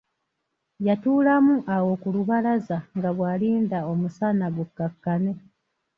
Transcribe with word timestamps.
Yatuulamu 0.87 1.55
awo 1.75 1.91
ku 2.01 2.07
lubalaza 2.15 2.77
nga 2.97 3.09
bw'alinda 3.15 3.79
omusana 3.91 4.45
gukkakkane. 4.55 5.31